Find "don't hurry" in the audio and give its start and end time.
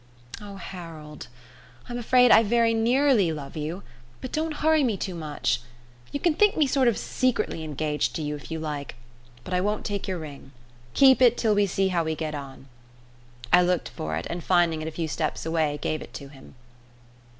4.31-4.83